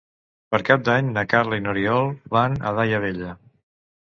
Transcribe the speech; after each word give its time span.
Per 0.53 0.59
Cap 0.69 0.87
d'Any 0.87 1.11
na 1.17 1.23
Carla 1.33 1.59
i 1.59 1.63
n'Oriol 1.67 2.09
van 2.37 2.57
a 2.71 2.73
Daia 2.81 3.05
Vella. 3.05 3.31